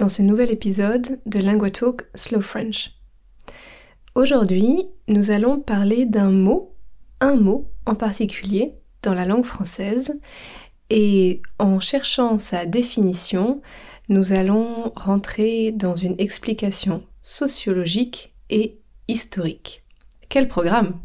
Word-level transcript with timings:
dans 0.00 0.08
ce 0.08 0.22
nouvel 0.22 0.50
épisode 0.50 1.20
de 1.26 1.38
LinguaTalk 1.38 2.06
Slow 2.14 2.40
French. 2.40 2.92
Aujourd'hui, 4.14 4.86
nous 5.08 5.30
allons 5.30 5.60
parler 5.60 6.06
d'un 6.06 6.30
mot, 6.30 6.74
un 7.20 7.36
mot 7.36 7.70
en 7.84 7.94
particulier 7.94 8.72
dans 9.02 9.12
la 9.12 9.26
langue 9.26 9.44
française 9.44 10.18
et 10.88 11.42
en 11.58 11.80
cherchant 11.80 12.38
sa 12.38 12.64
définition, 12.64 13.60
nous 14.08 14.32
allons 14.32 14.90
rentrer 14.96 15.70
dans 15.70 15.96
une 15.96 16.14
explication 16.18 17.04
sociologique 17.20 18.34
et 18.48 18.78
historique. 19.06 19.84
Quel 20.30 20.48
programme 20.48 20.98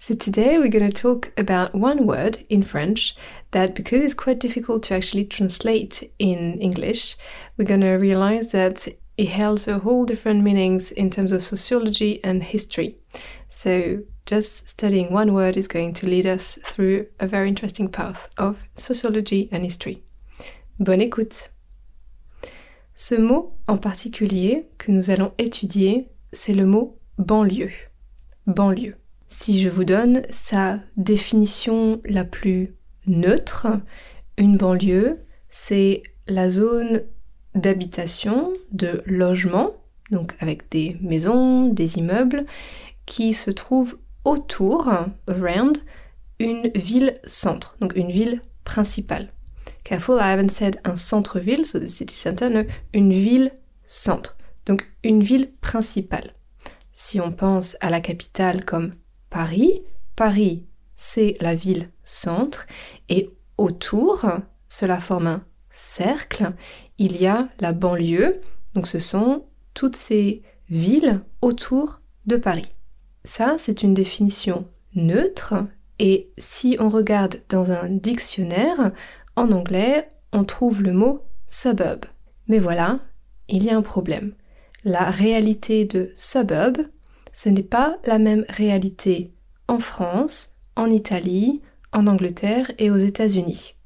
So 0.00 0.14
today 0.14 0.58
we're 0.58 0.68
going 0.68 0.88
to 0.88 1.02
talk 1.02 1.32
about 1.36 1.74
one 1.74 2.06
word 2.06 2.46
in 2.48 2.62
French 2.62 3.16
that 3.50 3.74
because 3.74 4.00
it's 4.00 4.14
quite 4.14 4.38
difficult 4.38 4.84
to 4.84 4.94
actually 4.94 5.24
translate 5.24 6.08
in 6.20 6.60
English, 6.60 7.16
we're 7.56 7.64
going 7.64 7.80
to 7.80 7.94
realize 7.94 8.52
that 8.52 8.86
it 9.16 9.30
holds 9.30 9.66
a 9.66 9.80
whole 9.80 10.04
different 10.04 10.44
meanings 10.44 10.92
in 10.92 11.10
terms 11.10 11.32
of 11.32 11.42
sociology 11.42 12.22
and 12.22 12.44
history. 12.44 12.96
So 13.48 14.04
just 14.24 14.68
studying 14.68 15.12
one 15.12 15.34
word 15.34 15.56
is 15.56 15.66
going 15.66 15.94
to 15.94 16.06
lead 16.06 16.26
us 16.26 16.60
through 16.62 17.08
a 17.18 17.26
very 17.26 17.48
interesting 17.48 17.88
path 17.88 18.30
of 18.38 18.68
sociology 18.76 19.48
and 19.50 19.64
history. 19.64 20.04
Bonne 20.78 21.00
écoute. 21.00 21.48
Ce 22.94 23.16
mot 23.18 23.52
en 23.66 23.78
particulier 23.78 24.66
que 24.78 24.92
nous 24.92 25.10
allons 25.10 25.32
étudier, 25.38 26.08
c'est 26.32 26.54
le 26.54 26.66
mot 26.66 27.00
banlieue. 27.18 27.72
Banlieue. 28.46 28.94
Si 29.30 29.60
je 29.60 29.68
vous 29.68 29.84
donne 29.84 30.22
sa 30.30 30.78
définition 30.96 32.00
la 32.06 32.24
plus 32.24 32.74
neutre, 33.06 33.66
une 34.38 34.56
banlieue, 34.56 35.18
c'est 35.50 36.02
la 36.26 36.48
zone 36.48 37.02
d'habitation, 37.54 38.54
de 38.72 39.02
logement, 39.04 39.74
donc 40.10 40.34
avec 40.40 40.70
des 40.70 40.96
maisons, 41.02 41.68
des 41.68 41.98
immeubles, 41.98 42.46
qui 43.04 43.34
se 43.34 43.50
trouvent 43.50 43.98
autour, 44.24 44.88
around, 45.26 45.78
une 46.38 46.70
ville-centre, 46.74 47.76
donc 47.80 47.96
une 47.96 48.10
ville 48.10 48.40
principale. 48.64 49.28
Careful, 49.84 50.16
I 50.18 50.32
haven't 50.32 50.50
said 50.50 50.80
un 50.84 50.96
centre-ville, 50.96 51.66
so 51.66 51.78
the 51.78 51.86
city 51.86 52.14
center, 52.14 52.48
no, 52.48 52.62
une 52.94 53.12
ville-centre, 53.12 54.38
donc 54.64 54.90
une 55.04 55.22
ville 55.22 55.50
principale. 55.60 56.32
Si 56.94 57.20
on 57.20 57.30
pense 57.30 57.76
à 57.80 57.90
la 57.90 58.00
capitale 58.00 58.64
comme 58.64 58.90
Paris. 59.30 59.82
Paris, 60.16 60.66
c'est 60.96 61.36
la 61.40 61.54
ville 61.54 61.90
centre 62.04 62.66
et 63.08 63.30
autour, 63.56 64.26
cela 64.68 64.98
forme 64.98 65.26
un 65.26 65.44
cercle, 65.70 66.52
il 66.98 67.20
y 67.20 67.26
a 67.26 67.48
la 67.60 67.72
banlieue. 67.72 68.40
Donc 68.74 68.86
ce 68.86 68.98
sont 68.98 69.44
toutes 69.74 69.96
ces 69.96 70.42
villes 70.68 71.20
autour 71.40 72.00
de 72.26 72.36
Paris. 72.36 72.74
Ça, 73.24 73.56
c'est 73.58 73.82
une 73.82 73.94
définition 73.94 74.66
neutre 74.94 75.54
et 75.98 76.30
si 76.38 76.76
on 76.80 76.88
regarde 76.88 77.42
dans 77.48 77.72
un 77.72 77.88
dictionnaire, 77.88 78.92
en 79.36 79.52
anglais, 79.52 80.10
on 80.32 80.44
trouve 80.44 80.82
le 80.82 80.92
mot 80.92 81.24
suburb. 81.46 82.04
Mais 82.46 82.58
voilà, 82.58 83.00
il 83.48 83.64
y 83.64 83.70
a 83.70 83.76
un 83.76 83.82
problème. 83.82 84.34
La 84.84 85.10
réalité 85.10 85.84
de 85.84 86.10
suburb, 86.14 86.78
ce 87.38 87.48
n'est 87.48 87.62
pas 87.62 87.98
la 88.04 88.18
même 88.18 88.44
réalité 88.48 89.30
en 89.68 89.78
France, 89.78 90.58
en 90.74 90.90
Italie, 90.90 91.62
en 91.92 92.08
Angleterre 92.08 92.72
et 92.78 92.90
aux 92.90 92.96
États-Unis. 92.96 93.76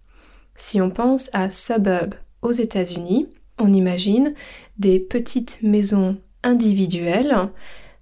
Si 0.54 0.80
on 0.80 0.88
pense 0.88 1.28
à 1.34 1.50
suburb 1.50 2.14
aux 2.40 2.52
États-Unis, 2.52 3.28
on 3.58 3.70
imagine 3.74 4.32
des 4.78 4.98
petites 4.98 5.58
maisons 5.62 6.16
individuelles. 6.42 7.50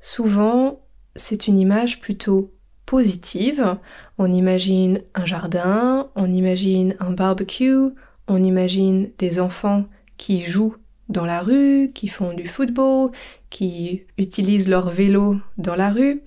Souvent, 0.00 0.82
c'est 1.16 1.48
une 1.48 1.58
image 1.58 1.98
plutôt 1.98 2.54
positive. 2.86 3.76
On 4.18 4.32
imagine 4.32 5.02
un 5.16 5.26
jardin, 5.26 6.10
on 6.14 6.28
imagine 6.28 6.94
un 7.00 7.10
barbecue, 7.10 7.88
on 8.28 8.40
imagine 8.44 9.10
des 9.18 9.40
enfants 9.40 9.86
qui 10.16 10.42
jouent 10.44 10.76
dans 11.10 11.26
la 11.26 11.42
rue, 11.42 11.90
qui 11.94 12.08
font 12.08 12.32
du 12.32 12.46
football, 12.46 13.10
qui 13.50 14.04
utilisent 14.16 14.68
leur 14.68 14.88
vélo 14.90 15.36
dans 15.58 15.74
la 15.74 15.90
rue. 15.90 16.22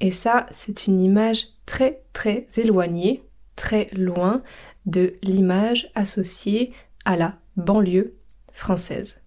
Et 0.00 0.10
ça, 0.10 0.46
c'est 0.50 0.86
une 0.86 1.00
image 1.00 1.46
très 1.66 2.02
très 2.12 2.46
éloignée, 2.56 3.22
très 3.56 3.88
loin 3.92 4.42
de 4.86 5.14
l'image 5.22 5.90
associée 5.94 6.72
à 7.04 7.16
la 7.16 7.38
banlieue 7.56 8.14
française. 8.52 9.20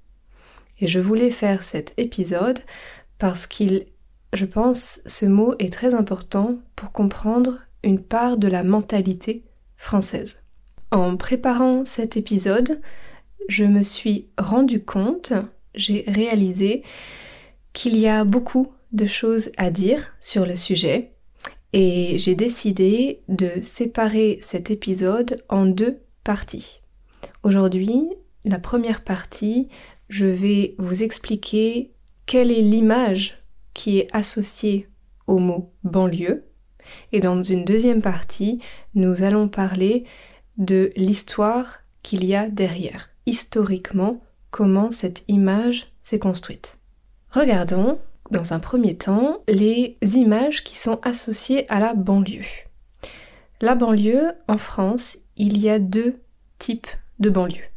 Et 0.80 0.88
je 0.88 1.00
voulais 1.00 1.32
faire 1.32 1.64
cet 1.64 1.94
épisode 1.98 2.60
parce 3.18 3.48
qu'il, 3.48 3.88
je 4.34 4.46
pense, 4.46 5.02
ce 5.06 5.26
mot 5.26 5.56
est 5.60 5.72
très 5.72 5.96
important 5.96 6.58
pour 6.76 6.92
comprendre 6.92 7.60
une 7.84 8.02
part 8.02 8.38
de 8.38 8.48
la 8.48 8.64
mentalité 8.64 9.44
française. 9.78 10.44
En 10.92 11.16
préparant 11.18 11.86
cet 11.86 12.18
épisode, 12.18 12.82
je 13.48 13.66
me 13.66 13.84
suis 13.84 14.28
rendu 14.38 14.84
compte, 14.84 15.34
j'ai 15.76 16.04
réalisé 16.08 16.84
qu'il 17.74 17.98
y 17.98 18.08
a 18.08 18.24
beaucoup 18.24 18.74
de 18.92 19.06
choses 19.06 19.52
à 19.58 19.70
dire 19.70 20.16
sur 20.20 20.46
le 20.46 20.56
sujet 20.56 21.12
et 21.74 22.18
j'ai 22.18 22.36
décidé 22.36 23.22
de 23.28 23.52
séparer 23.62 24.40
cet 24.42 24.72
épisode 24.72 25.44
en 25.50 25.66
deux 25.66 26.00
parties. 26.24 26.82
Aujourd'hui, 27.44 28.08
la 28.46 28.60
première 28.60 29.04
partie, 29.04 29.68
je 30.08 30.26
vais 30.26 30.76
vous 30.78 31.04
expliquer 31.04 31.92
quelle 32.26 32.52
est 32.52 32.62
l'image 32.62 33.44
qui 33.74 34.00
est 34.00 34.08
associée 34.14 34.88
au 35.28 35.40
mot 35.40 35.74
banlieue. 35.84 36.46
Et 37.12 37.20
dans 37.20 37.44
une 37.44 37.66
deuxième 37.66 38.02
partie, 38.02 38.60
nous 38.94 39.24
allons 39.24 39.50
parler 39.50 40.06
de 40.58 40.92
l'histoire 40.96 41.80
qu'il 42.04 42.24
y 42.24 42.36
a 42.36 42.48
derrière 42.48 43.10
historiquement 43.26 44.22
comment 44.52 44.92
cette 44.92 45.24
image 45.28 45.92
s'est 46.02 46.20
construite. 46.20 46.78
Regardons 47.32 48.00
dans 48.32 48.54
un 48.54 48.60
premier 48.60 48.96
temps 48.96 49.44
les 49.48 49.98
images 50.02 50.64
qui 50.64 50.78
sont 50.78 51.00
associées 51.04 51.70
à 51.70 51.80
la 51.80 51.94
banlieue. 51.94 52.46
La 53.62 53.76
banlieue, 53.76 54.32
en 54.48 54.58
France, 54.58 55.18
il 55.38 55.58
y 55.58 55.70
a 55.70 55.80
deux 55.80 56.22
types 56.60 56.88
de 57.20 57.30
banlieues. 57.30 57.70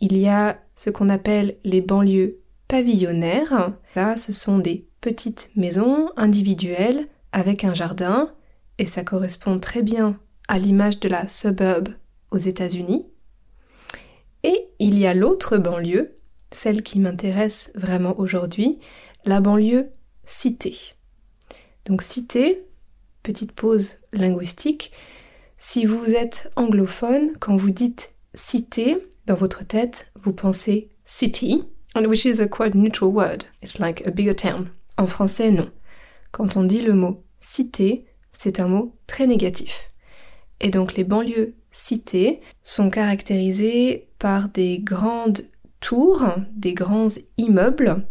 Il 0.00 0.16
y 0.16 0.28
a 0.28 0.58
ce 0.74 0.90
qu'on 0.90 1.08
appelle 1.08 1.56
les 1.64 1.80
banlieues 1.80 2.38
pavillonnaires. 2.68 3.72
Ça, 3.94 4.16
ce 4.16 4.32
sont 4.32 4.58
des 4.58 4.86
petites 5.00 5.50
maisons 5.56 6.10
individuelles 6.16 7.08
avec 7.32 7.64
un 7.64 7.74
jardin, 7.74 8.32
et 8.78 8.86
ça 8.86 9.04
correspond 9.04 9.58
très 9.58 9.82
bien 9.82 10.18
à 10.48 10.58
l'image 10.58 11.00
de 11.00 11.08
la 11.08 11.28
suburb 11.28 11.88
aux 12.30 12.38
États-Unis. 12.38 13.06
Et 14.42 14.68
il 14.78 14.98
y 14.98 15.06
a 15.06 15.14
l'autre 15.14 15.58
banlieue, 15.58 16.16
celle 16.52 16.82
qui 16.82 16.98
m'intéresse 16.98 17.70
vraiment 17.74 18.18
aujourd'hui, 18.18 18.78
la 19.24 19.40
banlieue 19.40 19.90
cité. 20.24 20.76
Donc 21.84 22.02
cité, 22.02 22.66
petite 23.22 23.52
pause 23.52 23.94
linguistique, 24.12 24.92
si 25.56 25.84
vous 25.84 26.14
êtes 26.14 26.50
anglophone, 26.56 27.32
quand 27.38 27.56
vous 27.56 27.70
dites 27.70 28.14
cité, 28.32 29.06
dans 29.26 29.34
votre 29.34 29.64
tête, 29.64 30.10
vous 30.22 30.32
pensez 30.32 30.88
city, 31.04 31.64
which 31.94 32.24
is 32.24 32.40
a 32.40 32.48
quite 32.48 32.74
neutral 32.74 33.10
word. 33.10 33.44
It's 33.62 33.78
like 33.78 34.06
a 34.06 34.10
bigger 34.10 34.34
town. 34.34 34.70
En 34.96 35.06
français, 35.06 35.50
non. 35.50 35.70
Quand 36.32 36.56
on 36.56 36.64
dit 36.64 36.80
le 36.80 36.94
mot 36.94 37.22
cité, 37.38 38.06
c'est 38.30 38.60
un 38.60 38.68
mot 38.68 38.96
très 39.06 39.26
négatif. 39.26 39.90
Et 40.60 40.70
donc 40.70 40.94
les 40.94 41.04
banlieues 41.04 41.54
citées 41.70 42.40
sont 42.62 42.90
caractérisées 42.90 44.08
par 44.20 44.48
des 44.50 44.78
grandes 44.78 45.40
tours, 45.80 46.24
des 46.52 46.74
grands 46.74 47.08
immeubles 47.38 48.06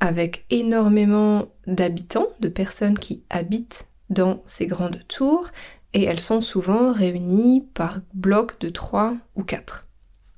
avec 0.00 0.44
énormément 0.50 1.46
d'habitants, 1.66 2.26
de 2.40 2.48
personnes 2.48 2.98
qui 2.98 3.22
habitent 3.30 3.88
dans 4.10 4.42
ces 4.44 4.66
grandes 4.66 5.00
tours, 5.06 5.48
et 5.94 6.02
elles 6.02 6.20
sont 6.20 6.40
souvent 6.40 6.92
réunies 6.92 7.64
par 7.72 8.00
blocs 8.12 8.58
de 8.60 8.68
3 8.68 9.14
ou 9.36 9.44
4. 9.44 9.86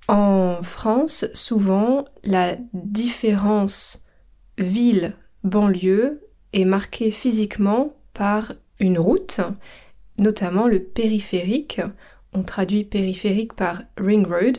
En 0.08 0.62
France, 0.62 1.24
souvent, 1.32 2.04
la 2.24 2.56
différence 2.74 4.04
ville, 4.58 5.16
banlieue 5.44 6.20
est 6.52 6.66
marquée 6.66 7.10
physiquement 7.10 7.94
par 8.12 8.52
une 8.80 8.98
route, 8.98 9.40
notamment 10.18 10.66
le 10.66 10.82
périphérique. 10.82 11.80
On 12.34 12.42
traduit 12.42 12.84
périphérique 12.84 13.54
par 13.54 13.82
ring 13.96 14.26
road. 14.26 14.58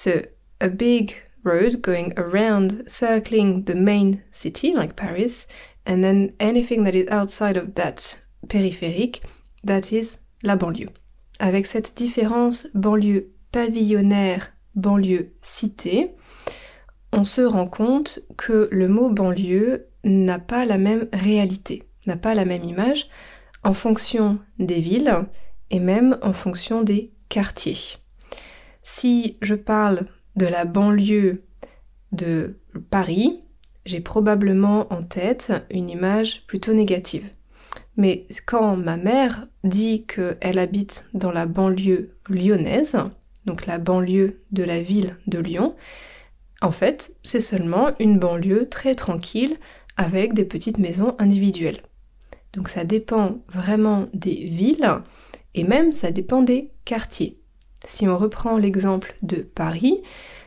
So, 0.00 0.22
a 0.60 0.68
big 0.68 1.16
road 1.42 1.82
going 1.82 2.12
around, 2.16 2.84
circling 2.86 3.64
the 3.64 3.74
main 3.74 4.22
city, 4.30 4.72
like 4.72 4.94
Paris, 4.94 5.48
and 5.84 6.04
then 6.04 6.34
anything 6.38 6.84
that 6.84 6.94
is 6.94 7.08
outside 7.10 7.56
of 7.56 7.74
that 7.74 8.16
périphérique, 8.46 9.22
that 9.64 9.92
is 9.92 10.20
la 10.44 10.54
banlieue. 10.54 10.90
Avec 11.40 11.66
cette 11.66 11.96
différence 11.96 12.68
banlieue 12.74 13.32
pavillonnaire, 13.50 14.52
banlieue 14.76 15.32
cité, 15.42 16.12
on 17.12 17.24
se 17.24 17.40
rend 17.40 17.66
compte 17.66 18.20
que 18.36 18.68
le 18.70 18.86
mot 18.86 19.10
banlieue 19.10 19.88
n'a 20.04 20.38
pas 20.38 20.64
la 20.64 20.78
même 20.78 21.08
réalité, 21.12 21.82
n'a 22.06 22.16
pas 22.16 22.34
la 22.34 22.44
même 22.44 22.62
image 22.62 23.08
en 23.64 23.74
fonction 23.74 24.38
des 24.60 24.78
villes 24.78 25.26
et 25.70 25.80
même 25.80 26.18
en 26.22 26.32
fonction 26.32 26.82
des 26.82 27.10
quartiers. 27.28 27.98
Si 28.90 29.36
je 29.42 29.54
parle 29.54 30.06
de 30.34 30.46
la 30.46 30.64
banlieue 30.64 31.42
de 32.12 32.58
Paris, 32.88 33.44
j'ai 33.84 34.00
probablement 34.00 34.90
en 34.90 35.02
tête 35.02 35.52
une 35.70 35.90
image 35.90 36.46
plutôt 36.46 36.72
négative. 36.72 37.28
Mais 37.98 38.26
quand 38.46 38.78
ma 38.78 38.96
mère 38.96 39.46
dit 39.62 40.06
qu'elle 40.06 40.58
habite 40.58 41.04
dans 41.12 41.30
la 41.30 41.44
banlieue 41.44 42.16
lyonnaise, 42.30 42.96
donc 43.44 43.66
la 43.66 43.76
banlieue 43.76 44.40
de 44.52 44.62
la 44.62 44.80
ville 44.80 45.16
de 45.26 45.38
Lyon, 45.38 45.76
en 46.62 46.72
fait, 46.72 47.14
c'est 47.24 47.42
seulement 47.42 47.90
une 48.00 48.18
banlieue 48.18 48.70
très 48.70 48.94
tranquille 48.94 49.58
avec 49.98 50.32
des 50.32 50.46
petites 50.46 50.78
maisons 50.78 51.14
individuelles. 51.18 51.82
Donc 52.54 52.70
ça 52.70 52.84
dépend 52.84 53.42
vraiment 53.48 54.08
des 54.14 54.48
villes 54.48 55.02
et 55.54 55.64
même 55.64 55.92
ça 55.92 56.10
dépend 56.10 56.40
des 56.40 56.72
quartiers. 56.86 57.38
Si 57.84 58.08
on 58.08 58.18
reprend 58.18 58.58
l'exemple 58.58 59.16
de 59.22 59.36
Paris, 59.36 60.02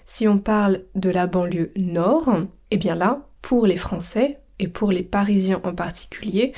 si 0.06 0.28
on 0.28 0.38
parle 0.38 0.84
de 0.96 1.10
la 1.10 1.28
banlieue 1.28 1.72
nord, 1.78 2.30
eh 2.72 2.78
bien 2.78 2.96
là, 2.96 3.28
pour 3.42 3.66
les 3.66 3.78
Français 3.78 4.40
et 4.60 4.68
pour 4.68 4.92
les 4.92 5.04
Parisiens 5.04 5.62
en 5.64 5.74
particulier, 5.74 6.54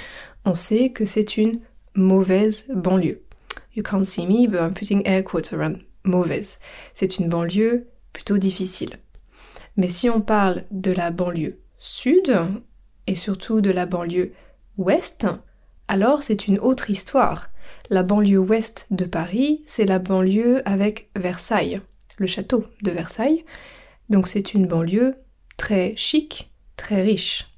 on 0.45 0.55
sait 0.55 0.89
que 0.89 1.05
c'est 1.05 1.37
une 1.37 1.59
mauvaise 1.95 2.65
banlieue. 2.73 3.21
You 3.75 3.83
can't 3.83 4.05
see 4.05 4.27
me, 4.27 4.47
but 4.47 4.59
I'm 4.59 4.73
putting 4.73 5.01
air 5.05 5.23
quotes 5.23 5.53
around 5.53 5.79
mauvaise. 6.03 6.59
C'est 6.93 7.17
une 7.19 7.29
banlieue 7.29 7.87
plutôt 8.11 8.37
difficile. 8.37 8.97
Mais 9.77 9.89
si 9.89 10.09
on 10.09 10.21
parle 10.21 10.63
de 10.71 10.91
la 10.91 11.11
banlieue 11.11 11.59
sud, 11.77 12.35
et 13.07 13.15
surtout 13.15 13.61
de 13.61 13.71
la 13.71 13.85
banlieue 13.85 14.33
ouest, 14.77 15.27
alors 15.87 16.23
c'est 16.23 16.47
une 16.47 16.59
autre 16.59 16.89
histoire. 16.89 17.49
La 17.89 18.03
banlieue 18.03 18.39
ouest 18.39 18.87
de 18.91 19.05
Paris, 19.05 19.63
c'est 19.65 19.85
la 19.85 19.99
banlieue 19.99 20.61
avec 20.67 21.09
Versailles, 21.15 21.81
le 22.17 22.27
château 22.27 22.65
de 22.81 22.91
Versailles. 22.91 23.45
Donc 24.09 24.27
c'est 24.27 24.53
une 24.53 24.67
banlieue 24.67 25.15
très 25.57 25.95
chic, 25.95 26.51
très 26.77 27.01
riche. 27.01 27.49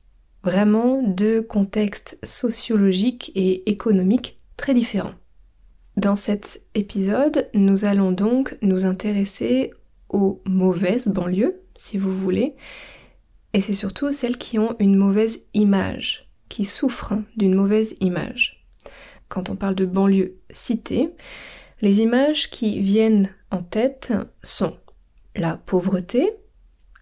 Vraiment 0.44 1.02
deux 1.02 1.42
contextes 1.42 2.20
sociologiques 2.24 3.32
et 3.36 3.70
économiques 3.70 4.40
très 4.58 4.74
différents. 4.74 5.16
Dans 5.98 6.16
cet 6.16 6.62
épisode, 6.76 7.50
nous 7.54 7.86
allons 7.86 8.12
donc 8.12 8.58
nous 8.62 8.86
intéresser 8.86 9.72
aux 10.10 10.42
mauvaises 10.46 11.08
banlieues, 11.08 11.62
si 11.76 11.98
vous 11.98 12.16
voulez, 12.16 12.56
et 13.54 13.62
c'est 13.62 13.74
surtout 13.74 14.12
celles 14.12 14.38
qui 14.38 14.60
ont 14.60 14.76
une 14.80 14.98
mauvaise 14.98 15.42
image, 15.54 16.30
qui 16.50 16.66
souffrent 16.66 17.18
d'une 17.38 17.56
mauvaise 17.56 17.96
image. 18.02 18.55
Quand 19.30 19.50
on 19.50 19.56
parle 19.56 19.76
de 19.76 19.86
banlieue 19.86 20.38
cité, 20.50 21.12
les 21.82 22.02
images 22.02 22.50
qui 22.50 22.80
viennent 22.82 23.30
en 23.52 23.62
tête 23.64 24.14
sont 24.44 24.78
la 25.36 25.58
pauvreté, 25.58 26.34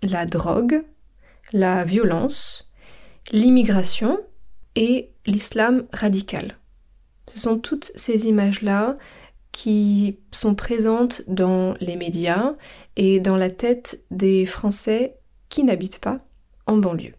la 0.02 0.26
drogue, 0.26 0.84
la 1.52 1.84
violence, 1.84 2.72
l'immigration 3.32 4.20
et 4.76 5.12
l'islam 5.26 5.86
radical. 5.94 6.58
Ce 7.32 7.40
sont 7.40 7.60
toutes 7.60 7.92
ces 7.96 8.28
images-là 8.28 8.98
qui 9.52 10.18
sont 10.32 10.56
présentes 10.56 11.22
dans 11.28 11.76
les 11.80 11.96
médias 11.96 12.56
et 12.96 13.20
dans 13.20 13.38
la 13.38 13.50
tête 13.50 14.04
des 14.12 14.46
Français 14.46 15.16
qui 15.50 15.64
n'habitent 15.64 16.00
pas 16.00 16.20
en 16.66 16.78
banlieue. 16.78 17.14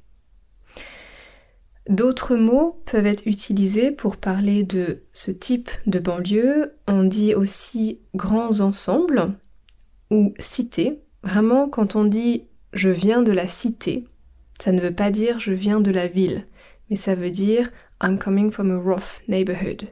D'autres 1.89 2.37
mots 2.37 2.81
peuvent 2.87 3.07
être 3.07 3.27
utilisés 3.27 3.91
pour 3.91 4.17
parler 4.17 4.63
de 4.63 5.03
ce 5.13 5.31
type 5.31 5.69
de 5.87 5.99
banlieue. 5.99 6.75
On 6.87 7.05
dit 7.05 7.35
aussi 7.35 8.01
grands 8.15 8.61
ensembles 8.61 9.35
ou 10.11 10.33
cités. 10.39 11.03
Vraiment, 11.23 11.69
quand 11.69 11.95
on 11.95 12.05
dit 12.05 12.45
je 12.73 12.89
viens 12.89 13.23
de 13.23 13.33
la 13.33 13.47
cité, 13.47 14.07
ça 14.61 14.73
ne 14.73 14.81
veut 14.81 14.95
pas 14.95 15.11
dire 15.11 15.41
je 15.41 15.53
viens 15.53 15.81
de 15.81 15.91
la 15.91 16.09
ville, 16.09 16.47
mais 16.89 16.97
ça 16.97 17.15
veut 17.15 17.31
dire 17.31 17.71
I'm 18.03 18.19
coming 18.19 18.51
from 18.51 18.71
a 18.71 18.77
rough 18.77 19.21
neighborhood. 19.29 19.89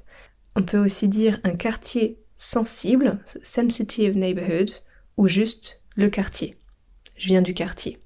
On 0.56 0.62
peut 0.62 0.79
aussi 0.79 1.09
dire 1.09 1.41
un 1.44 1.55
quartier 1.55 2.19
sensible, 2.37 3.21
sensitive 3.43 4.17
neighborhood, 4.17 4.71
ou 5.17 5.29
juste 5.29 5.83
le 5.94 6.09
quartier. 6.09 6.56
Je 7.17 7.29
viens 7.29 7.43
du 7.43 7.55
quartier. 7.55 7.99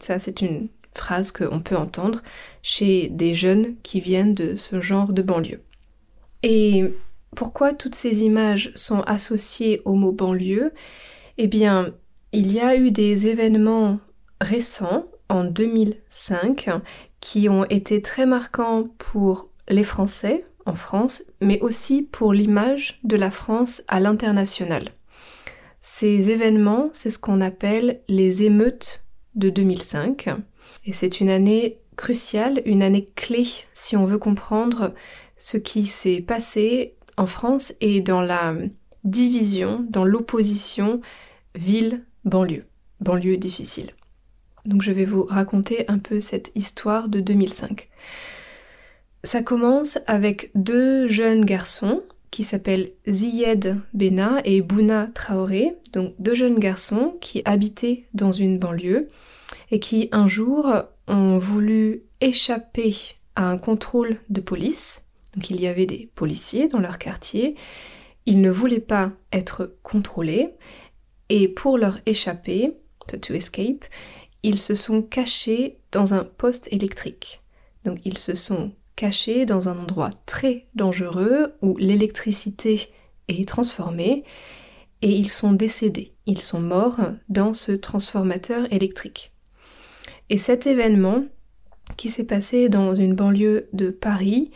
Ça, 0.00 0.18
c'est 0.18 0.40
une 0.40 0.68
phrase 0.94 1.32
qu'on 1.32 1.60
peut 1.60 1.76
entendre 1.76 2.22
chez 2.62 3.08
des 3.08 3.34
jeunes 3.34 3.76
qui 3.82 4.00
viennent 4.00 4.34
de 4.34 4.56
ce 4.56 4.80
genre 4.80 5.12
de 5.12 5.22
banlieue. 5.22 5.62
Et 6.42 6.92
pourquoi 7.34 7.72
toutes 7.72 7.94
ces 7.94 8.24
images 8.24 8.72
sont 8.74 9.00
associées 9.00 9.80
au 9.84 9.94
mot 9.94 10.12
banlieue? 10.12 10.72
Eh 11.38 11.46
bien, 11.46 11.92
il 12.32 12.52
y 12.52 12.60
a 12.60 12.76
eu 12.76 12.90
des 12.90 13.28
événements 13.28 13.98
récents 14.40 15.06
en 15.28 15.44
2005 15.44 16.68
qui 17.20 17.48
ont 17.48 17.64
été 17.64 18.02
très 18.02 18.26
marquants 18.26 18.88
pour 18.98 19.48
les 19.68 19.84
Français 19.84 20.44
en 20.66 20.74
France, 20.74 21.24
mais 21.40 21.60
aussi 21.60 22.02
pour 22.02 22.32
l'image 22.32 23.00
de 23.04 23.16
la 23.16 23.30
France 23.30 23.82
à 23.88 24.00
l'international. 24.00 24.90
Ces 25.80 26.30
événements, 26.30 26.88
c'est 26.92 27.10
ce 27.10 27.18
qu'on 27.18 27.40
appelle 27.40 28.00
les 28.08 28.44
émeutes 28.44 29.04
de 29.34 29.50
2005, 29.50 30.28
et 30.84 30.92
c'est 30.92 31.20
une 31.20 31.30
année 31.30 31.78
cruciale, 31.96 32.62
une 32.64 32.82
année 32.82 33.06
clé 33.14 33.46
si 33.74 33.96
on 33.96 34.06
veut 34.06 34.18
comprendre 34.18 34.94
ce 35.36 35.56
qui 35.56 35.86
s'est 35.86 36.20
passé 36.20 36.94
en 37.16 37.26
France 37.26 37.74
et 37.80 38.00
dans 38.00 38.20
la 38.20 38.54
division, 39.04 39.84
dans 39.88 40.04
l'opposition 40.04 41.00
ville-banlieue, 41.54 42.64
banlieue 43.00 43.36
difficile. 43.36 43.92
Donc 44.64 44.82
je 44.82 44.92
vais 44.92 45.04
vous 45.04 45.24
raconter 45.24 45.84
un 45.88 45.98
peu 45.98 46.20
cette 46.20 46.52
histoire 46.54 47.08
de 47.08 47.20
2005. 47.20 47.88
Ça 49.24 49.42
commence 49.42 49.98
avec 50.06 50.50
deux 50.54 51.08
jeunes 51.08 51.44
garçons 51.44 52.02
qui 52.30 52.44
s'appellent 52.44 52.92
Ziyed 53.08 53.76
Bena 53.92 54.40
et 54.44 54.62
Bouna 54.62 55.08
Traoré, 55.14 55.76
donc 55.92 56.14
deux 56.18 56.34
jeunes 56.34 56.58
garçons 56.58 57.16
qui 57.20 57.42
habitaient 57.44 58.04
dans 58.14 58.32
une 58.32 58.58
banlieue 58.58 59.10
et 59.72 59.80
qui 59.80 60.08
un 60.12 60.28
jour 60.28 60.70
ont 61.08 61.38
voulu 61.38 62.04
échapper 62.20 62.94
à 63.34 63.48
un 63.48 63.58
contrôle 63.58 64.20
de 64.28 64.40
police. 64.40 65.02
Donc 65.34 65.50
il 65.50 65.60
y 65.60 65.66
avait 65.66 65.86
des 65.86 66.10
policiers 66.14 66.68
dans 66.68 66.78
leur 66.78 66.98
quartier. 66.98 67.56
Ils 68.26 68.40
ne 68.40 68.50
voulaient 68.50 68.78
pas 68.78 69.10
être 69.32 69.74
contrôlés 69.82 70.50
et 71.30 71.48
pour 71.48 71.78
leur 71.78 71.98
échapper, 72.04 72.76
to 73.08 73.34
escape, 73.34 73.84
ils 74.42 74.58
se 74.58 74.74
sont 74.74 75.02
cachés 75.02 75.78
dans 75.90 76.12
un 76.12 76.24
poste 76.24 76.68
électrique. 76.70 77.40
Donc 77.84 77.98
ils 78.04 78.18
se 78.18 78.34
sont 78.34 78.72
cachés 78.94 79.46
dans 79.46 79.70
un 79.70 79.78
endroit 79.78 80.10
très 80.26 80.66
dangereux 80.74 81.54
où 81.62 81.78
l'électricité 81.78 82.90
est 83.28 83.48
transformée 83.48 84.24
et 85.00 85.10
ils 85.10 85.32
sont 85.32 85.52
décédés. 85.52 86.12
Ils 86.26 86.42
sont 86.42 86.60
morts 86.60 87.00
dans 87.30 87.54
ce 87.54 87.72
transformateur 87.72 88.70
électrique. 88.70 89.31
Et 90.30 90.38
cet 90.38 90.66
événement 90.66 91.24
qui 91.96 92.08
s'est 92.08 92.24
passé 92.24 92.68
dans 92.68 92.94
une 92.94 93.14
banlieue 93.14 93.68
de 93.72 93.90
Paris 93.90 94.50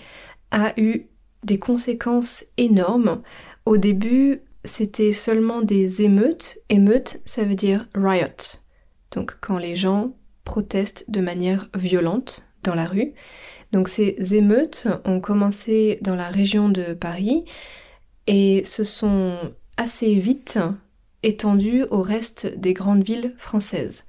a 0.51 0.79
eu 0.81 1.07
des 1.43 1.59
conséquences 1.59 2.45
énormes. 2.57 3.23
Au 3.65 3.77
début, 3.77 4.41
c'était 4.65 5.13
seulement 5.13 5.63
des 5.63 6.03
émeutes. 6.03 6.59
Émeutes, 6.69 7.21
ça 7.25 7.45
veut 7.45 7.55
dire 7.55 7.89
riot. 7.95 8.59
Donc 9.13 9.39
quand 9.41 9.59
les 9.59 9.77
gens 9.77 10.17
protestent 10.45 11.11
de 11.11 11.21
manière 11.21 11.69
violente 11.77 12.47
dans 12.63 12.75
la 12.75 12.87
rue. 12.87 13.13
Donc 13.73 13.89
ces 13.89 14.35
émeutes 14.35 14.87
ont 15.05 15.21
commencé 15.21 15.99
dans 16.03 16.15
la 16.15 16.29
région 16.29 16.69
de 16.69 16.95
Paris 16.95 17.45
et 18.27 18.65
se 18.65 18.85
sont 18.85 19.37
assez 19.77 20.15
vite 20.15 20.59
étendues 21.23 21.85
au 21.91 22.03
reste 22.03 22.59
des 22.59 22.73
grandes 22.73 23.05
villes 23.05 23.35
françaises. 23.37 24.05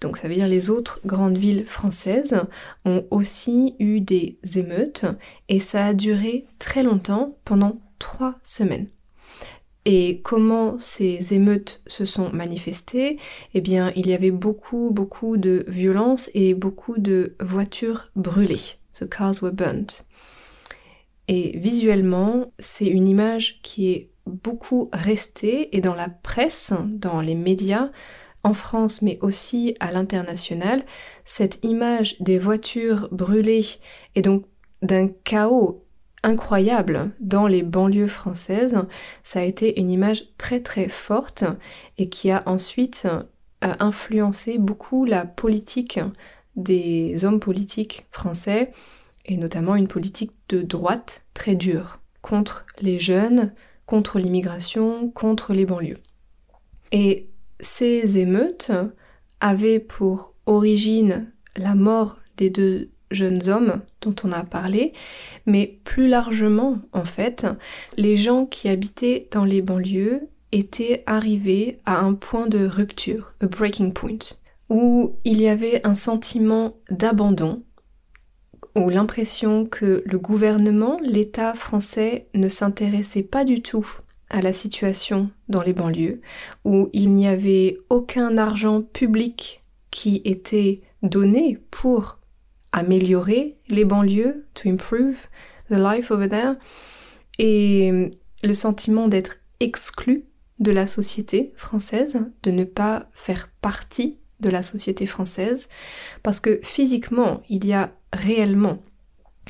Donc 0.00 0.16
ça 0.16 0.28
veut 0.28 0.34
dire 0.34 0.48
les 0.48 0.70
autres 0.70 1.00
grandes 1.04 1.36
villes 1.36 1.66
françaises, 1.66 2.40
ont 2.84 3.04
aussi 3.10 3.74
eu 3.78 4.00
des 4.00 4.38
émeutes 4.56 5.04
et 5.48 5.60
ça 5.60 5.86
a 5.86 5.94
duré 5.94 6.46
très 6.58 6.82
longtemps, 6.82 7.36
pendant 7.44 7.80
trois 7.98 8.36
semaines. 8.42 8.88
Et 9.84 10.20
comment 10.22 10.78
ces 10.78 11.32
émeutes 11.32 11.80
se 11.86 12.04
sont 12.04 12.30
manifestées? 12.30 13.18
Eh 13.54 13.60
bien, 13.60 13.90
il 13.96 14.06
y 14.06 14.12
avait 14.12 14.30
beaucoup, 14.30 14.90
beaucoup 14.92 15.38
de 15.38 15.64
violence 15.66 16.30
et 16.34 16.52
beaucoup 16.52 16.98
de 16.98 17.36
voitures 17.40 18.10
brûlées. 18.14 18.76
The 18.92 19.08
cars 19.08 19.42
were 19.42 19.52
burnt. 19.52 20.04
Et 21.26 21.58
visuellement, 21.58 22.52
c'est 22.58 22.86
une 22.86 23.08
image 23.08 23.60
qui 23.62 23.90
est 23.90 24.10
beaucoup 24.26 24.90
restée 24.92 25.74
et 25.76 25.80
dans 25.80 25.94
la 25.94 26.08
presse, 26.08 26.72
dans 26.86 27.20
les 27.20 27.34
médias, 27.34 27.90
en 28.48 28.54
France 28.54 29.02
mais 29.02 29.18
aussi 29.20 29.76
à 29.78 29.92
l'international, 29.92 30.82
cette 31.24 31.62
image 31.64 32.16
des 32.20 32.38
voitures 32.38 33.08
brûlées 33.12 33.66
et 34.14 34.22
donc 34.22 34.44
d'un 34.82 35.08
chaos 35.08 35.84
incroyable 36.22 37.12
dans 37.20 37.46
les 37.46 37.62
banlieues 37.62 38.08
françaises, 38.08 38.76
ça 39.22 39.40
a 39.40 39.44
été 39.44 39.80
une 39.80 39.90
image 39.90 40.24
très 40.38 40.60
très 40.60 40.88
forte 40.88 41.44
et 41.98 42.08
qui 42.08 42.30
a 42.30 42.42
ensuite 42.46 43.06
euh, 43.06 43.74
influencé 43.78 44.58
beaucoup 44.58 45.04
la 45.04 45.26
politique 45.26 46.00
des 46.56 47.24
hommes 47.24 47.40
politiques 47.40 48.06
français 48.10 48.72
et 49.26 49.36
notamment 49.36 49.76
une 49.76 49.88
politique 49.88 50.32
de 50.48 50.62
droite 50.62 51.22
très 51.34 51.54
dure 51.54 52.00
contre 52.22 52.66
les 52.80 52.98
jeunes, 52.98 53.52
contre 53.86 54.18
l'immigration, 54.18 55.10
contre 55.10 55.52
les 55.52 55.66
banlieues. 55.66 55.98
Et 56.90 57.27
ces 57.60 58.18
émeutes 58.18 58.70
avaient 59.40 59.80
pour 59.80 60.34
origine 60.46 61.30
la 61.56 61.74
mort 61.74 62.18
des 62.36 62.50
deux 62.50 62.90
jeunes 63.10 63.48
hommes 63.48 63.80
dont 64.00 64.14
on 64.24 64.32
a 64.32 64.44
parlé, 64.44 64.92
mais 65.46 65.78
plus 65.84 66.08
largement 66.08 66.78
en 66.92 67.04
fait, 67.04 67.46
les 67.96 68.16
gens 68.16 68.46
qui 68.46 68.68
habitaient 68.68 69.28
dans 69.32 69.44
les 69.44 69.62
banlieues 69.62 70.28
étaient 70.52 71.02
arrivés 71.06 71.78
à 71.84 72.00
un 72.00 72.14
point 72.14 72.46
de 72.46 72.66
rupture, 72.66 73.34
a 73.40 73.46
breaking 73.46 73.90
point, 73.92 74.18
où 74.68 75.16
il 75.24 75.40
y 75.40 75.48
avait 75.48 75.86
un 75.86 75.94
sentiment 75.94 76.76
d'abandon, 76.90 77.62
ou 78.76 78.90
l'impression 78.90 79.66
que 79.66 80.02
le 80.04 80.18
gouvernement, 80.18 80.98
l'État 81.02 81.54
français 81.54 82.28
ne 82.34 82.48
s'intéressait 82.48 83.22
pas 83.22 83.44
du 83.44 83.62
tout 83.62 83.86
à 84.30 84.40
la 84.40 84.52
situation 84.52 85.30
dans 85.48 85.62
les 85.62 85.72
banlieues, 85.72 86.20
où 86.64 86.90
il 86.92 87.14
n'y 87.14 87.26
avait 87.26 87.78
aucun 87.88 88.36
argent 88.36 88.82
public 88.82 89.62
qui 89.90 90.20
était 90.24 90.82
donné 91.02 91.58
pour 91.70 92.18
améliorer 92.72 93.56
les 93.68 93.84
banlieues, 93.84 94.46
to 94.54 94.68
improve 94.68 95.16
the 95.70 95.76
life 95.76 96.10
over 96.10 96.28
there, 96.28 96.54
et 97.38 98.10
le 98.44 98.54
sentiment 98.54 99.08
d'être 99.08 99.36
exclu 99.60 100.24
de 100.58 100.70
la 100.70 100.86
société 100.86 101.52
française, 101.56 102.20
de 102.42 102.50
ne 102.50 102.64
pas 102.64 103.08
faire 103.12 103.48
partie 103.60 104.18
de 104.40 104.50
la 104.50 104.62
société 104.62 105.06
française, 105.06 105.68
parce 106.22 106.40
que 106.40 106.60
physiquement, 106.62 107.42
il 107.48 107.66
y 107.66 107.72
a 107.72 107.92
réellement 108.12 108.82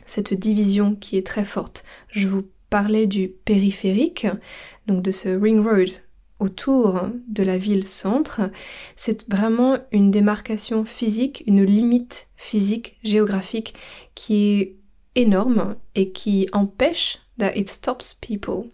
cette 0.07 0.35
division 0.35 0.95
qui 0.95 1.17
est 1.17 1.27
très 1.27 1.45
forte. 1.45 1.85
Je 2.09 2.29
vous 2.29 2.47
parlais 2.71 3.07
du 3.07 3.29
périphérique, 3.29 4.27
donc 4.87 5.03
de 5.03 5.11
ce 5.11 5.29
ring 5.29 5.65
road 5.65 5.91
autour 6.39 7.03
de 7.27 7.43
la 7.43 7.59
ville 7.59 7.87
centre, 7.87 8.51
c'est 8.97 9.29
vraiment 9.29 9.79
une 9.91 10.11
démarcation 10.11 10.85
physique, 10.85 11.43
une 11.47 11.65
limite 11.65 12.29
physique, 12.37 12.97
géographique 13.03 13.75
qui 14.15 14.61
est 14.61 14.77
énorme 15.15 15.77
et 15.95 16.13
qui 16.13 16.49
empêche 16.53 17.19
that 17.39 17.57
it 17.57 17.69
stops 17.69 18.15
people 18.15 18.71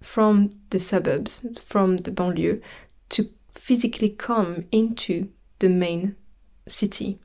from 0.00 0.50
the 0.70 0.78
suburbs, 0.78 1.46
from 1.66 1.98
the 1.98 2.10
banlieue, 2.10 2.60
to 3.08 3.24
physically 3.54 4.14
come 4.14 4.64
into 4.72 5.28
the 5.58 5.68
main 5.68 6.14
city. 6.66 7.18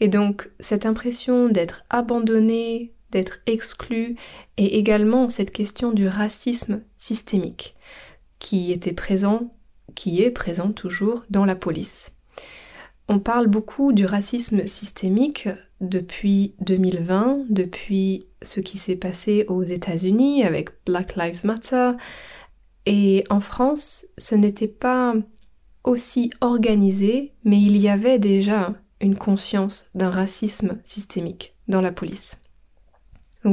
Et 0.00 0.08
donc 0.08 0.48
cette 0.60 0.86
impression 0.86 1.48
d'être 1.48 1.84
abandonné, 1.90 2.92
d'être 3.10 3.40
exclu, 3.46 4.16
et 4.56 4.78
également 4.78 5.28
cette 5.28 5.50
question 5.50 5.92
du 5.92 6.08
racisme 6.08 6.82
systémique 6.98 7.76
qui 8.38 8.72
était 8.72 8.92
présent, 8.92 9.54
qui 9.94 10.22
est 10.22 10.30
présent 10.30 10.72
toujours 10.72 11.24
dans 11.30 11.44
la 11.44 11.56
police. 11.56 12.12
On 13.08 13.18
parle 13.18 13.46
beaucoup 13.46 13.92
du 13.92 14.04
racisme 14.04 14.66
systémique 14.66 15.48
depuis 15.80 16.54
2020, 16.60 17.46
depuis 17.48 18.26
ce 18.42 18.60
qui 18.60 18.76
s'est 18.78 18.96
passé 18.96 19.46
aux 19.48 19.62
États-Unis 19.62 20.44
avec 20.44 20.70
Black 20.84 21.16
Lives 21.16 21.44
Matter. 21.44 21.92
Et 22.84 23.24
en 23.30 23.40
France, 23.40 24.06
ce 24.18 24.34
n'était 24.34 24.68
pas 24.68 25.14
aussi 25.84 26.30
organisé, 26.40 27.32
mais 27.44 27.60
il 27.60 27.76
y 27.78 27.88
avait 27.88 28.18
déjà 28.18 28.74
une 29.00 29.16
conscience 29.16 29.86
d'un 29.94 30.10
racisme 30.10 30.78
systémique 30.84 31.54
dans 31.68 31.80
la 31.80 31.92
police. 31.92 32.38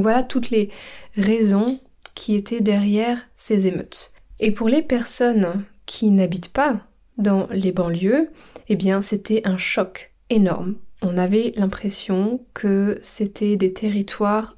Voilà 0.00 0.22
toutes 0.22 0.50
les 0.50 0.70
raisons 1.16 1.80
qui 2.14 2.34
étaient 2.34 2.60
derrière 2.60 3.18
ces 3.34 3.66
émeutes. 3.66 4.12
Et 4.40 4.50
pour 4.50 4.68
les 4.68 4.82
personnes 4.82 5.64
qui 5.86 6.10
n'habitent 6.10 6.52
pas 6.52 6.80
dans 7.18 7.46
les 7.50 7.72
banlieues, 7.72 8.30
eh 8.68 8.76
bien 8.76 9.02
c'était 9.02 9.42
un 9.46 9.58
choc 9.58 10.12
énorme. 10.30 10.76
On 11.02 11.18
avait 11.18 11.52
l'impression 11.56 12.40
que 12.54 12.98
c'était 13.02 13.56
des 13.56 13.72
territoires 13.72 14.56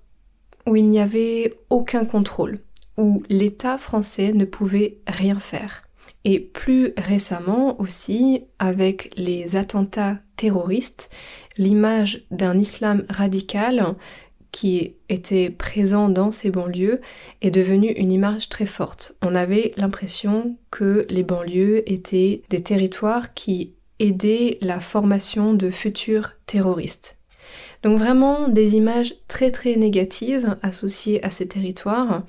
où 0.67 0.77
il 0.77 0.89
n'y 0.89 1.01
avait 1.01 1.55
aucun 1.71 2.05
contrôle, 2.05 2.61
où 2.97 3.23
l'État 3.29 3.79
français 3.79 4.33
ne 4.33 4.45
pouvait 4.45 4.99
rien 5.07 5.39
faire. 5.41 5.85
Et 6.25 6.41
plus 6.41 6.93
récemment 6.97 7.81
aussi, 7.81 8.45
avec 8.59 9.13
les 9.17 9.57
attentats 9.57 10.19
terroristes, 10.37 11.11
l'image 11.57 12.27
d'un 12.31 12.59
islam 12.59 13.05
radical 13.09 13.97
qui 14.53 14.95
était 15.09 15.51
présent 15.51 16.09
dans 16.09 16.31
ces 16.31 16.51
banlieues 16.51 17.01
est 17.43 17.51
devenue 17.51 17.91
une 17.93 18.13
image 18.13 18.49
très 18.49 18.67
forte. 18.67 19.15
On 19.23 19.35
avait 19.35 19.73
l'impression 19.77 20.57
que 20.71 21.07
les 21.11 21.23
banlieues 21.23 21.89
étaient 21.91 22.43
des 22.51 22.63
territoires 22.63 23.35
qui 23.35 23.75
aidaient 23.99 24.59
la 24.61 24.81
formation 24.81 25.55
de 25.55 25.71
futurs 25.71 26.33
terroristes. 26.47 27.19
Donc 27.83 27.99
vraiment 27.99 28.49
des 28.49 28.77
images 28.77 29.15
très 29.29 29.51
très 29.51 29.77
négatives 29.77 30.57
associées 30.63 31.25
à 31.25 31.31
ces 31.31 31.47
territoires, 31.47 32.25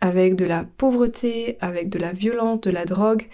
avec 0.00 0.34
de 0.34 0.44
la 0.44 0.64
pauvreté, 0.64 1.56
avec 1.60 1.88
de 1.88 1.98
la 1.98 2.12
violence, 2.12 2.62
de 2.62 2.70
la 2.70 2.84
drogue, 2.84 3.28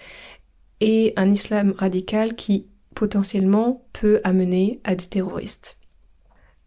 et 0.79 1.13
un 1.15 1.31
islam 1.31 1.73
radical 1.77 2.35
qui 2.35 2.67
potentiellement 2.93 3.85
peut 3.93 4.19
amener 4.23 4.79
à 4.83 4.95
du 4.95 5.07
terroristes. 5.07 5.77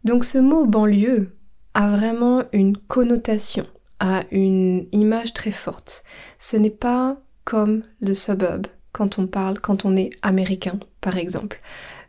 Donc 0.05 0.25
ce 0.25 0.39
mot 0.39 0.67
banlieue 0.67 1.37
a 1.75 1.91
vraiment 1.91 2.45
une 2.53 2.77
connotation, 2.77 3.67
a 4.01 4.25
une 4.31 4.87
image 4.93 5.35
très 5.35 5.53
forte. 5.53 6.05
Ce 6.39 6.57
n'est 6.57 6.71
pas 6.71 7.21
comme 7.45 7.83
le 8.01 8.15
suburb 8.15 8.67
quand 8.93 9.19
on 9.19 9.27
parle, 9.27 9.61
quand 9.61 9.85
on 9.85 9.97
est 9.97 10.11
américain, 10.23 10.79
par 11.01 11.17
exemple. 11.17 11.61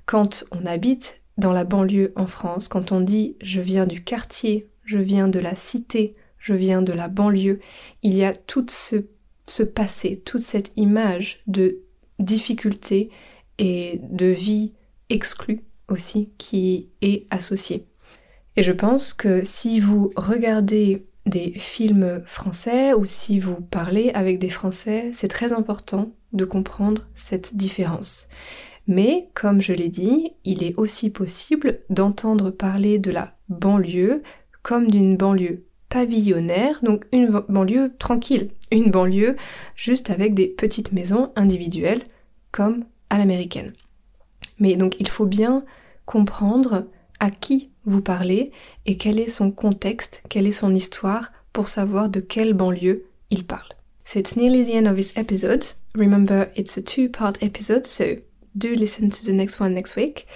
Quand 0.06 0.44
on 0.52 0.66
habite 0.66 1.22
dans 1.38 1.52
la 1.52 1.64
banlieue 1.64 2.14
en 2.16 2.28
France, 2.28 2.68
quand 2.68 2.92
on 2.92 3.02
dit 3.02 3.36
je 3.42 3.62
viens 3.62 3.86
du 3.86 4.04
quartier, 4.04 4.70
je 4.84 4.98
viens 4.98 5.28
de 5.28 5.40
la 5.40 5.56
cité, 5.56 6.16
je 6.38 6.54
viens 6.54 6.82
de 6.82 6.92
la 6.92 7.08
banlieue, 7.08 7.60
il 8.04 8.16
y 8.16 8.26
a 8.26 8.34
tout 8.34 8.66
ce, 8.70 9.64
passé, 9.64 10.22
toute 10.26 10.42
cette 10.42 10.74
image 10.76 11.42
de 11.48 11.80
difficulté 12.20 13.10
et 13.58 14.02
de 14.10 14.26
vie 14.26 14.74
exclue 15.10 15.62
aussi 15.88 16.30
qui 16.38 16.90
est 17.02 17.26
associée. 17.30 17.86
Et 18.58 18.64
je 18.64 18.72
pense 18.72 19.14
que 19.14 19.44
si 19.44 19.80
vous 19.80 20.12
regardez 20.16 21.06
des 21.26 21.52
films 21.52 22.24
français 22.26 22.94
ou 22.94 23.06
si 23.06 23.40
vous 23.40 23.56
parlez 23.56 24.12
avec 24.14 24.40
des 24.40 24.50
Français, 24.50 25.12
c'est 25.14 25.28
très 25.28 25.54
important 25.54 26.12
de 26.34 26.46
comprendre 26.46 27.04
cette 27.14 27.56
différence. 27.56 28.28
Mais 28.88 29.30
comme 29.34 29.62
je 29.62 29.74
l'ai 29.74 29.90
dit, 29.90 30.34
il 30.44 30.64
est 30.64 30.74
aussi 30.78 31.10
possible 31.10 31.80
d'entendre 31.90 32.50
parler 32.50 33.00
de 33.00 33.12
la 33.12 33.36
banlieue 33.50 34.24
comme 34.64 34.90
d'une 34.90 35.18
banlieue 35.18 35.64
pavillonnaire, 35.90 36.80
donc 36.84 37.06
une 37.12 37.30
banlieue 37.50 37.92
tranquille, 38.00 38.52
une 38.72 38.92
banlieue 38.92 39.36
juste 39.76 40.10
avec 40.10 40.34
des 40.34 40.48
petites 40.48 40.94
maisons 40.94 41.32
individuelles 41.36 42.02
comme 42.52 42.86
à 43.10 43.18
l'américaine. 43.18 43.74
Mais 44.60 44.76
donc 44.76 44.96
il 45.00 45.10
faut 45.10 45.26
bien 45.26 45.64
comprendre 46.06 46.88
à 47.22 47.30
qui 47.30 47.70
vous 47.86 48.02
parlez 48.02 48.52
et 48.86 48.98
quel 48.98 49.20
est 49.20 49.30
son 49.30 49.52
contexte, 49.52 50.24
quelle 50.28 50.48
est 50.48 50.52
son 50.52 50.76
histoire 50.76 51.32
pour 51.54 51.70
savoir 51.70 52.10
de 52.10 52.20
quelle 52.20 52.54
banlieue 52.54 53.06
il 53.30 53.46
parle. 53.46 53.70
So 54.04 54.20
it's 54.20 54.36
nearly 54.36 54.66
the 54.66 54.76
end 54.76 54.88
of 54.88 54.98
this 54.98 55.14
episode. 55.16 55.64
Remember, 55.96 56.50
it's 56.56 56.78
a 56.78 56.82
two-part 56.82 57.42
episode, 57.42 57.86
so 57.86 58.18
do 58.56 58.76
listen 58.76 59.10
to 59.10 59.24
the 59.24 59.32
next 59.32 59.62
one 59.62 59.74
next 59.74 59.96
week. 59.96 60.28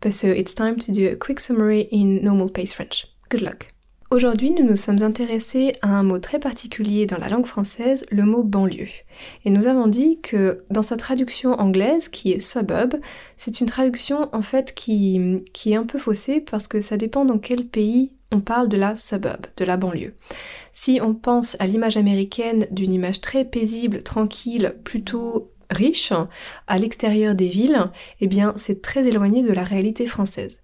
But 0.00 0.12
so 0.12 0.28
it's 0.28 0.54
time 0.54 0.78
to 0.80 0.92
do 0.92 1.08
a 1.10 1.16
quick 1.16 1.40
summary 1.40 1.88
in 1.90 2.22
normal 2.22 2.50
pace 2.50 2.72
French. 2.72 3.06
Good 3.28 3.42
luck! 3.42 3.75
Aujourd'hui, 4.12 4.52
nous 4.52 4.62
nous 4.62 4.76
sommes 4.76 5.02
intéressés 5.02 5.72
à 5.82 5.88
un 5.88 6.04
mot 6.04 6.20
très 6.20 6.38
particulier 6.38 7.06
dans 7.06 7.16
la 7.16 7.28
langue 7.28 7.44
française, 7.44 8.06
le 8.12 8.22
mot 8.22 8.44
banlieue. 8.44 8.86
Et 9.44 9.50
nous 9.50 9.66
avons 9.66 9.88
dit 9.88 10.20
que 10.22 10.62
dans 10.70 10.82
sa 10.82 10.96
traduction 10.96 11.54
anglaise, 11.54 12.08
qui 12.08 12.30
est 12.30 12.38
suburb, 12.38 13.00
c'est 13.36 13.60
une 13.60 13.66
traduction 13.66 14.28
en 14.32 14.42
fait 14.42 14.74
qui, 14.74 15.42
est 15.66 15.74
un 15.74 15.84
peu 15.84 15.98
faussée 15.98 16.40
parce 16.40 16.68
que 16.68 16.80
ça 16.80 16.96
dépend 16.96 17.24
dans 17.24 17.40
quel 17.40 17.66
pays 17.66 18.12
on 18.30 18.40
parle 18.40 18.68
de 18.68 18.76
la 18.76 18.94
suburb, 18.94 19.46
de 19.56 19.64
la 19.64 19.76
banlieue. 19.76 20.14
Si 20.70 21.00
on 21.02 21.12
pense 21.12 21.56
à 21.58 21.66
l'image 21.66 21.96
américaine 21.96 22.68
d'une 22.70 22.92
image 22.92 23.20
très 23.20 23.44
paisible, 23.44 24.04
tranquille, 24.04 24.76
plutôt 24.84 25.50
riche, 25.68 26.12
à 26.68 26.78
l'extérieur 26.78 27.34
des 27.34 27.48
villes, 27.48 27.90
eh 28.20 28.28
bien 28.28 28.52
c'est 28.54 28.82
très 28.82 29.08
éloigné 29.08 29.42
de 29.42 29.52
la 29.52 29.64
réalité 29.64 30.06
française. 30.06 30.60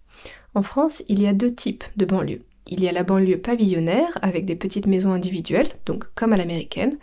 En 0.54 0.62
France, 0.62 1.02
il 1.08 1.20
y 1.20 1.26
a 1.26 1.32
deux 1.32 1.52
types 1.52 1.82
de 1.96 2.04
banlieues. 2.04 2.42
Il 2.66 2.82
y 2.82 2.88
a 2.88 2.92
la 2.92 3.02
banlieue 3.02 3.38
pavillonnaire 3.38 4.18
avec 4.22 4.44
des 4.44 4.56
petites 4.56 4.86
maisons 4.86 5.12
individuelles, 5.12 5.74
donc 5.84 6.04
comme 6.14 6.32
à 6.32 6.36
l'américaine, 6.36 6.96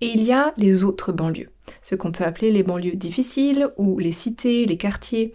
et 0.00 0.06
il 0.06 0.22
y 0.22 0.32
a 0.32 0.52
les 0.56 0.84
autres 0.84 1.12
banlieues, 1.12 1.50
ce 1.82 1.94
qu'on 1.94 2.12
peut 2.12 2.24
appeler 2.24 2.50
les 2.50 2.62
banlieues 2.62 2.96
difficiles 2.96 3.68
ou 3.78 3.98
les 3.98 4.12
cités, 4.12 4.66
les 4.66 4.76
quartiers. 4.76 5.32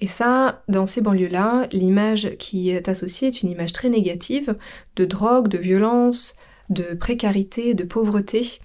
Et 0.00 0.06
ça, 0.06 0.62
dans 0.68 0.86
ces 0.86 1.00
banlieues-là, 1.00 1.68
l'image 1.72 2.36
qui 2.38 2.70
est 2.70 2.88
associée 2.88 3.28
est 3.28 3.42
une 3.42 3.50
image 3.50 3.72
très 3.72 3.88
négative 3.88 4.56
de 4.96 5.04
drogue, 5.04 5.48
de 5.48 5.58
violence, 5.58 6.34
de 6.68 6.94
précarité, 6.94 7.74
de 7.74 7.84
pauvreté. 7.84 8.60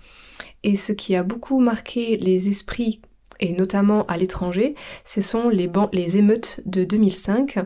Et 0.63 0.75
ce 0.75 0.91
qui 0.91 1.15
a 1.15 1.24
beaucoup 1.24 1.60
marqué 1.60 2.18
les 2.18 2.50
esprits 2.50 3.01
et 3.39 3.53
notamment 3.53 4.05
à 4.08 4.17
l'étranger, 4.17 4.75
ce 5.05 5.22
sont 5.22 5.50
les, 5.50 6.17
émeutes 6.17 6.60
de 6.65 6.84
2005 6.84 7.60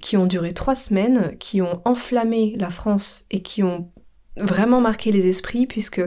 qui 0.00 0.16
ont 0.16 0.26
duré 0.26 0.52
trois 0.52 0.74
semaines, 0.74 1.36
qui 1.38 1.62
ont 1.62 1.80
enflammé 1.84 2.54
la 2.58 2.70
France 2.70 3.26
et 3.30 3.40
qui 3.40 3.62
ont 3.62 3.90
vraiment 4.36 4.80
marqué 4.80 5.12
les 5.12 5.28
esprits 5.28 5.66
puisque 5.66 6.02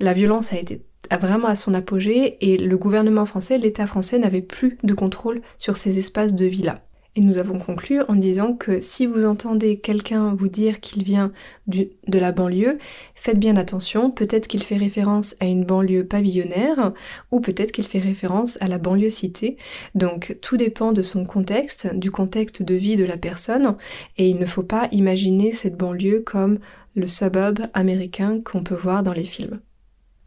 la 0.00 0.12
violence 0.12 0.52
a 0.52 0.58
été 0.58 0.82
vraiment 1.20 1.48
à 1.48 1.54
son 1.54 1.74
apogée 1.74 2.36
et 2.40 2.58
le 2.58 2.76
gouvernement 2.76 3.24
français, 3.24 3.58
l'État 3.58 3.86
français 3.86 4.18
n'avait 4.18 4.42
plus 4.42 4.76
de 4.82 4.94
contrôle 4.94 5.42
sur 5.56 5.76
ces 5.76 5.98
espaces 5.98 6.34
de 6.34 6.44
vie-là. 6.44 6.82
Et 7.18 7.20
nous 7.20 7.38
avons 7.38 7.58
conclu 7.58 8.00
en 8.06 8.14
disant 8.14 8.54
que 8.54 8.78
si 8.78 9.04
vous 9.04 9.24
entendez 9.24 9.80
quelqu'un 9.80 10.36
vous 10.36 10.46
dire 10.46 10.78
qu'il 10.78 11.02
vient 11.02 11.32
de 11.66 11.88
la 12.06 12.30
banlieue, 12.30 12.78
faites 13.16 13.40
bien 13.40 13.56
attention, 13.56 14.12
peut-être 14.12 14.46
qu'il 14.46 14.62
fait 14.62 14.76
référence 14.76 15.34
à 15.40 15.46
une 15.46 15.64
banlieue 15.64 16.06
pavillonnaire 16.06 16.92
ou 17.32 17.40
peut-être 17.40 17.72
qu'il 17.72 17.88
fait 17.88 17.98
référence 17.98 18.56
à 18.62 18.68
la 18.68 18.78
banlieue 18.78 19.10
cité. 19.10 19.56
Donc 19.96 20.36
tout 20.42 20.56
dépend 20.56 20.92
de 20.92 21.02
son 21.02 21.24
contexte, 21.24 21.92
du 21.92 22.12
contexte 22.12 22.62
de 22.62 22.74
vie 22.76 22.94
de 22.94 23.04
la 23.04 23.16
personne 23.16 23.74
et 24.16 24.28
il 24.28 24.38
ne 24.38 24.46
faut 24.46 24.62
pas 24.62 24.86
imaginer 24.92 25.52
cette 25.52 25.76
banlieue 25.76 26.20
comme 26.20 26.60
le 26.94 27.08
suburb 27.08 27.66
américain 27.74 28.38
qu'on 28.44 28.62
peut 28.62 28.76
voir 28.76 29.02
dans 29.02 29.12
les 29.12 29.24
films. 29.24 29.58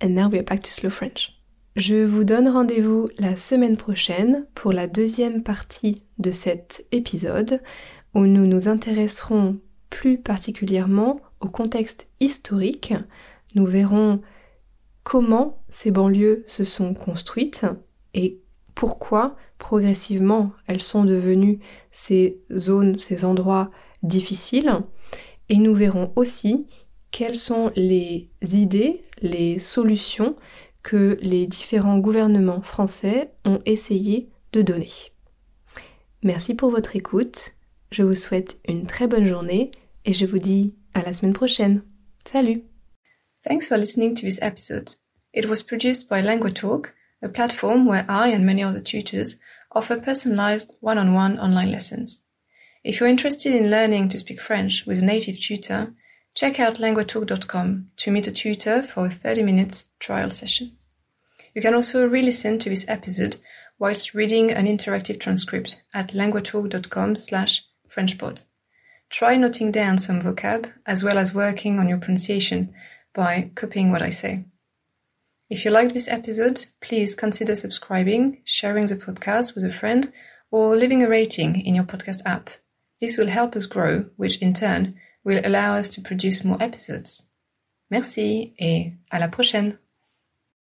And 0.04 0.10
now 0.10 0.28
we 0.28 0.40
are 0.40 0.44
back 0.44 0.62
to 0.64 0.70
slow 0.72 0.90
French. 0.90 1.41
Je 1.78 2.04
vous 2.04 2.26
donne 2.26 2.50
rendez-vous 2.50 3.10
la 3.18 3.38
semaine 3.38 3.78
prochaine 3.78 4.46
pour 4.56 4.74
la 4.74 4.88
deuxième 4.88 5.42
partie 5.42 6.04
de 6.18 6.30
cet 6.30 6.86
épisode 6.92 7.62
où 8.14 8.26
nous 8.26 8.46
nous 8.46 8.68
intéresserons 8.68 9.58
plus 9.90 10.18
particulièrement 10.18 11.22
au 11.40 11.48
contexte 11.48 12.10
historique. 12.20 12.94
Nous 13.56 13.66
verrons 13.66 14.22
comment 15.06 15.64
ces 15.70 15.92
banlieues 15.92 16.44
se 16.46 16.66
sont 16.66 16.94
construites 16.94 17.66
et 18.14 18.42
pourquoi 18.76 19.38
progressivement 19.58 20.52
elles 20.68 20.82
sont 20.82 21.06
devenues 21.06 21.60
ces 21.92 22.42
zones, 22.52 23.00
ces 23.00 23.24
endroits 23.24 23.72
difficiles. 24.04 24.74
Et 25.48 25.56
nous 25.56 25.74
verrons 25.74 26.12
aussi 26.18 26.68
quelles 27.12 27.38
sont 27.38 27.72
les 27.78 28.30
idées, 28.42 29.06
les 29.22 29.58
solutions 29.58 30.36
que 30.84 31.18
les 31.22 31.48
différents 31.48 32.00
gouvernements 32.00 32.62
français 32.62 33.32
ont 33.46 33.62
essayé 33.66 34.30
de 34.54 34.62
donner. 34.62 34.92
Merci 36.24 36.54
pour 36.54 36.72
votre 36.72 36.96
écoute, 36.96 37.54
je 37.92 38.04
vous 38.04 38.16
souhaite 38.16 38.60
une 38.68 38.86
très 38.86 39.08
bonne 39.08 39.26
journée 39.26 39.72
et 40.06 40.14
je 40.14 40.26
vous 40.26 40.40
dis 40.40 40.76
à 40.94 41.02
la 41.02 41.14
semaine 41.14 41.34
prochaine. 41.34 41.84
Salut 42.26 42.64
Thanks 43.44 43.68
for 43.68 43.78
listening 43.78 44.14
to 44.16 44.22
this 44.22 44.40
episode. 44.42 44.92
It 45.34 45.48
was 45.48 45.64
produced 45.64 46.08
by 46.08 46.22
LanguaTalk, 46.22 46.92
a 47.24 47.30
platform 47.30 47.88
where 47.88 48.06
I 48.08 48.30
and 48.30 48.46
many 48.46 48.64
other 48.64 48.82
tutors 48.82 49.38
offer 49.72 49.98
personalized 49.98 50.78
one-on-one 50.82 51.40
online 51.40 51.72
lessons. 51.72 52.24
If 52.84 53.00
you're 53.00 53.10
interested 53.10 53.56
in 53.56 53.72
learning 53.72 54.10
to 54.10 54.20
speak 54.20 54.42
French 54.42 54.86
with 54.86 55.02
a 55.02 55.06
native 55.06 55.40
tutor, 55.40 55.94
check 56.36 56.60
out 56.60 56.76
languatalk.com 56.76 57.92
to 57.98 58.12
meet 58.12 58.28
a 58.28 58.32
tutor 58.32 58.82
for 58.82 59.06
a 59.06 59.10
30 59.10 59.44
minute 59.44 59.86
trial 60.00 60.30
session. 60.30 60.72
You 61.54 61.62
can 61.62 61.74
also 61.74 62.08
re-listen 62.08 62.60
to 62.60 62.70
this 62.70 62.86
episode 62.88 63.38
whilst 63.78 64.14
reading 64.14 64.52
an 64.52 64.66
interactive 64.66 65.20
transcript 65.20 65.82
at 65.94 66.14
languatalk.com 66.14 67.16
slash 67.16 67.64
frenchpod. 67.90 68.42
Try 69.10 69.36
noting 69.36 69.72
down 69.72 69.98
some 69.98 70.22
vocab 70.22 70.72
as 70.86 71.04
well 71.04 71.18
as 71.18 71.34
working 71.34 71.80
on 71.80 71.90
your 71.90 71.98
pronunciation 71.98 72.74
by 73.14 73.52
copying 73.56 73.92
what 73.92 74.02
I 74.02 74.10
say. 74.10 74.46
If 75.50 75.66
you 75.66 75.72
liked 75.72 75.94
this 75.94 76.08
episode, 76.08 76.66
please 76.80 77.14
consider 77.14 77.56
subscribing, 77.56 78.42
sharing 78.46 78.86
the 78.86 78.96
podcast 78.96 79.54
with 79.54 79.66
a 79.66 79.70
friend, 79.70 80.10
or 80.50 80.78
leaving 80.78 81.04
a 81.04 81.10
rating 81.10 81.60
in 81.60 81.76
your 81.76 81.84
podcast 81.84 82.22
app. 82.26 82.50
This 83.02 83.18
will 83.18 83.28
help 83.28 83.58
us 83.58 83.66
grow, 83.66 84.06
which 84.16 84.38
in 84.38 84.54
turn 84.54 84.96
will 85.24 85.42
allow 85.44 85.76
us 85.78 85.90
to 85.92 86.02
produce 86.02 86.44
more 86.44 86.62
episodes. 86.62 87.24
Merci 87.90 88.54
et 88.58 88.94
à 89.10 89.20
la 89.20 89.28
prochaine! 89.28 89.78